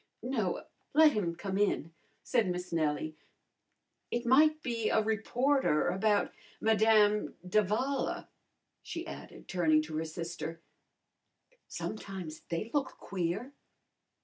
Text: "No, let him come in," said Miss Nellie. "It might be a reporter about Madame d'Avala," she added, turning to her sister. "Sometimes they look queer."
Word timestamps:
"No, 0.23 0.63
let 0.95 1.11
him 1.11 1.35
come 1.35 1.59
in," 1.59 1.93
said 2.23 2.49
Miss 2.49 2.73
Nellie. 2.73 3.15
"It 4.09 4.25
might 4.25 4.63
be 4.63 4.89
a 4.89 4.99
reporter 4.99 5.89
about 5.89 6.31
Madame 6.59 7.35
d'Avala," 7.47 8.27
she 8.81 9.05
added, 9.05 9.47
turning 9.47 9.83
to 9.83 9.97
her 9.97 10.05
sister. 10.05 10.59
"Sometimes 11.67 12.39
they 12.49 12.71
look 12.73 12.97
queer." 12.97 13.53